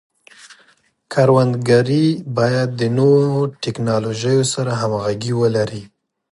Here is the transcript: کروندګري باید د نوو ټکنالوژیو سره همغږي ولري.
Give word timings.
کروندګري 1.11 2.07
باید 2.37 2.69
د 2.79 2.81
نوو 2.97 3.21
ټکنالوژیو 3.63 4.41
سره 4.53 4.71
همغږي 4.81 5.33
ولري. 5.41 5.83